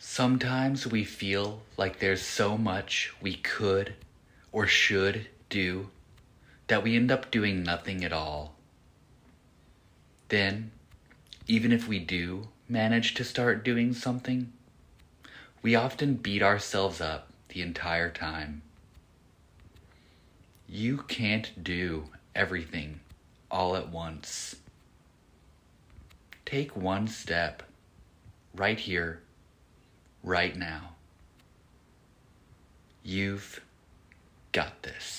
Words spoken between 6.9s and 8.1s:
end up doing nothing